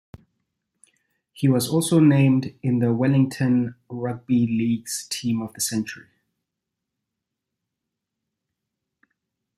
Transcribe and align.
He 1.31 1.47
was 1.47 1.69
also 1.69 1.99
named 1.99 2.55
in 2.63 2.79
the 2.79 2.91
Wellington 2.91 3.75
Rugby 3.87 4.47
League's 4.47 5.05
Team 5.07 5.43
of 5.43 5.53
the 5.53 5.61
Century. 5.61 6.07